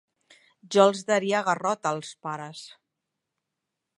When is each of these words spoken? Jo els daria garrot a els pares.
Jo 0.75 0.85
els 0.91 1.03
daria 1.09 1.43
garrot 1.49 1.85
a 1.89 1.93
els 1.97 2.11
pares. 2.27 2.65